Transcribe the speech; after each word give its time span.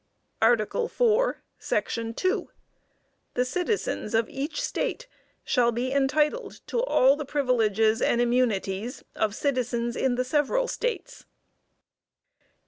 ARTICLE 0.41 0.85
IV, 0.87 1.35
Section 1.59 2.15
2. 2.15 2.49
"The 3.35 3.45
citizens 3.45 4.15
of 4.15 4.27
each 4.29 4.59
State 4.59 5.05
shall 5.43 5.71
be 5.71 5.91
entitled 5.93 6.59
to 6.65 6.79
all 6.81 7.15
the 7.15 7.23
privileges 7.23 8.01
and 8.01 8.19
immunities 8.19 9.03
of 9.15 9.35
citizens 9.35 9.95
in 9.95 10.15
the 10.15 10.25
several 10.25 10.67
States." 10.67 11.25